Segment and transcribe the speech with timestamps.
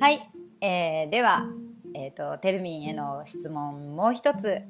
[0.00, 0.30] はい、
[0.62, 1.44] えーでは、
[1.94, 4.62] えー、とテルミンへの質問もう一つ。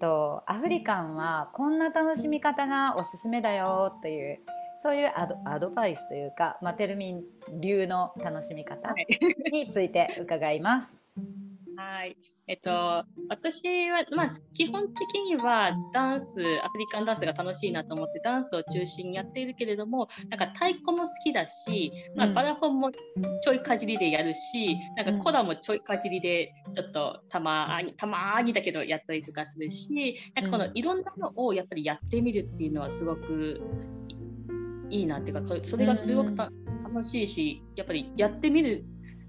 [0.00, 4.40] とアフリカンはこんな楽しみ方がおすすめだよという
[4.82, 7.22] そういうアドアドバイスというか、まあ、テルミン
[7.60, 9.06] 流の楽しみ方はい。
[9.52, 11.04] について伺います。
[11.82, 12.16] はい。
[12.46, 12.70] えっと、
[13.28, 22.34] 私は、まあ、基本的にはダンス、アフリカンダンスが楽しいなと思って、ダンスを中心にやっているけれども、なんか太鼓も好きだし、まあ、うん。
[22.34, 25.18] バラフォンもちょいかじりでやるし、なんうん。
[25.18, 33.60] かコラもちょいかじりで、ちょっとたまに、たまにだけどやったりとかするし、なんかこのいろんなのをやっぱりやってみるっていうのはすごく
[34.90, 36.52] いいいなっていうか、それがすごくた
[36.84, 38.84] 楽しいし、やっぱりやってみる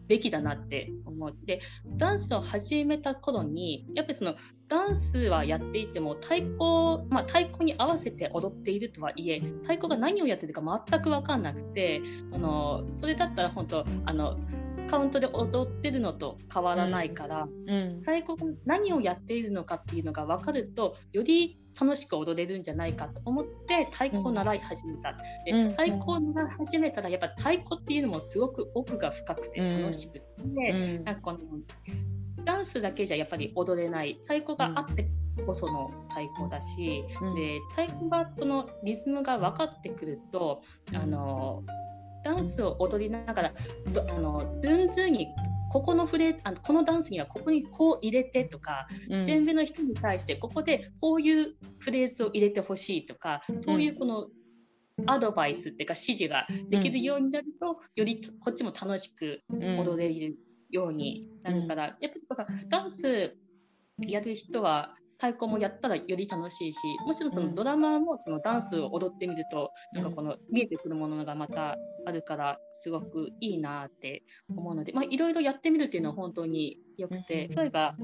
[0.08, 1.60] べきだなって思って、
[1.98, 4.36] ダンスを始めた頃にやっぱりその
[4.68, 14.38] ダンスはやっていても太鼓、まあ、太鼓に合わせて踊っているとはいえ太鼓が何をやってるか全く分かんなくてあのそれだったら本当あの
[14.88, 18.00] カウントで踊ってるのと変わらないから、うん。
[18.02, 25.16] 太鼓が何をやっているのかっていうのが分かるとより楽しく踊れるんじゃないかと思って太鼓を習い始めた。
[25.46, 25.70] でうん。
[25.72, 31.04] 太鼓を習い始めたらやっぱ太鼓っていうのもすごく奥が深くて楽しくて、うん。
[31.04, 31.40] なんかこの
[32.44, 34.20] ダンスだけじゃやっぱり踊れない。
[34.24, 35.10] 太鼓があって
[35.48, 37.36] こその太鼓だし、うん。
[37.36, 40.62] で太鼓がこのリズムが分かってくると
[40.94, 41.64] あの
[42.24, 43.54] ダンスを踊りながら
[43.92, 45.28] どあのドゥンズーに
[45.70, 49.26] ここのフレあのこのダンスにはここにこう入れてとか、うん。
[49.26, 54.28] 全部の人に対してここでこういうフレーズを入れてほしいとかそういうこの
[55.08, 60.38] アドバイスっていうか指示ができるようになると、よりこっちも楽しく踊れる
[60.70, 63.36] ようになるから、やっぱりダンス
[63.98, 67.48] やる人は太鼓もやったらより楽しいしもちろんそうん。
[67.52, 70.02] のドラマーもそのダンスを踊ってみると、うん。
[70.02, 77.56] なんかこの見えてくるものがまたあるからすごくいいなって思うので、まあ、いろいろやってみるっていうのは本当によくてうん。
[77.56, 77.96] 例えば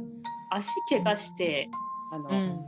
[0.49, 1.69] 足怪我して
[2.13, 2.65] あの、うん。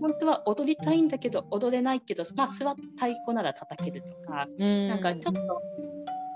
[0.00, 4.88] 本当は踊りたいんだけど踊れないけど、まあ、座って太鼓なら叩けるとか、うん。
[4.88, 5.62] なんかちょっと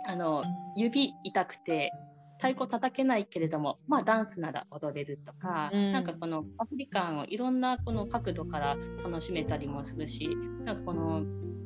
[0.07, 0.45] あの
[0.77, 1.93] 指痛くて
[2.39, 5.93] 太鼓叩けないけれども、まあ、ダンスなら踊れるとか、うん。
[5.93, 11.23] なんかこのアフリカンをいろんなこの角度から楽しめたりもするしなんかこの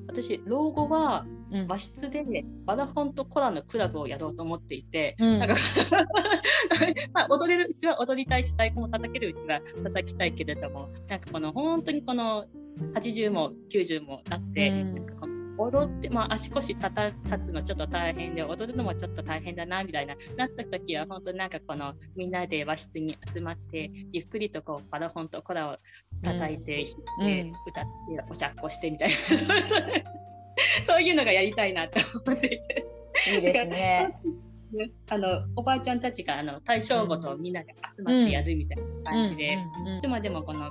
[0.06, 1.66] 私老後はうん。
[1.66, 2.24] 和室で
[2.64, 5.38] バラフォンとコラのクラブをやろうと思っていて、うん。
[5.40, 5.54] なんか
[7.12, 12.46] まあ踊れるうちは踊りたいし太鼓も叩けるうちは叩きたいけれどもなんかこの本当にこの
[12.94, 14.94] 80も90もなって、うん。
[14.94, 15.29] なんかこの
[15.60, 25.76] 踊って、まあ、足腰立た立つのちょっと大変で踊るのもちょっと大変だなみたいななった時は本当なんかこのみんなで和室に集まってゆっくりとこうバラフォンとコラを
[26.22, 27.90] 叩いて、うん弾いて歌って
[28.30, 29.68] おしゃっこしてみたいなそういう
[30.84, 32.86] そういうのがやりたいなって思っていて。
[33.34, 34.20] いいですね。
[34.72, 39.58] ねあのおばあちゃんたちがあの対象ごとみんなで集まってやるみたいな感じで、い
[40.00, 40.70] つまでもこの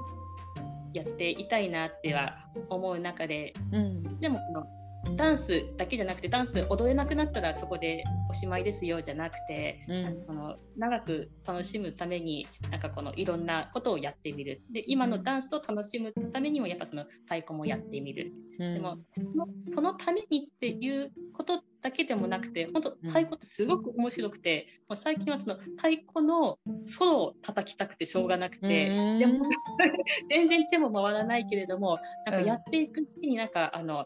[0.99, 2.37] やっていたいなっては
[2.69, 4.19] 思う中でうん。
[4.19, 4.67] でもこの
[5.15, 10.35] ダンスだけじゃなくてダンス踊れなくなったらそこでおしまいですよじゃなくて、うん。
[10.35, 14.61] の長く楽しむためになんかこのいろんなことをやってみる。
[14.71, 18.33] で今のダンスを楽しむためにもやっぱその太鼓もやってみる。
[18.59, 18.73] うん。
[18.75, 29.19] でもそのそのためにっていうことだけでもなくて本当太鼓ってすごく面白くて、もう最近はその太鼓のソロを叩きたくてしょうがなくて、うん。
[29.19, 29.47] でも
[30.29, 34.05] 全然手も回らないけれどもなんかやっていくうちになんか、あの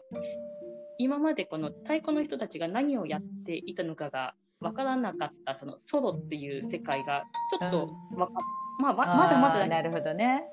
[0.98, 8.32] 今までこの太鼓の人たちが何をやっていたのかが分からなかったそのソロっていう世界がちょっとわか、
[8.78, 10.44] まあ、ままだまだなるほどね。